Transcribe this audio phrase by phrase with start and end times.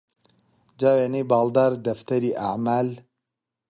[0.79, 2.89] جا وێنەی باڵدار دەفتەری ئەعمال